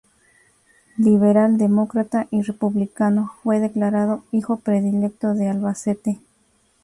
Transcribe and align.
Liberal, 0.97 1.59
demócrata 1.59 2.27
y 2.31 2.41
republicano, 2.41 3.33
fue 3.43 3.59
declarado 3.59 4.23
hijo 4.31 4.57
predilecto 4.57 5.35
de 5.35 5.47
Albacete. 5.47 6.19